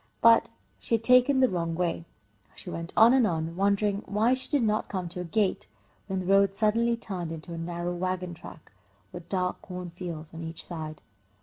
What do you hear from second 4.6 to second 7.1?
not come to a gate, when the road suddenly